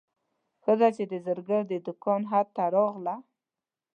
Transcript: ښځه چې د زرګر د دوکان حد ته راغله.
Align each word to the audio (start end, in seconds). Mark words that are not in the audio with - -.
ښځه 0.63 0.87
چې 0.95 1.03
د 1.11 1.13
زرګر 1.25 1.61
د 1.67 1.73
دوکان 1.85 2.21
حد 2.31 2.47
ته 2.55 2.63
راغله. 2.75 3.15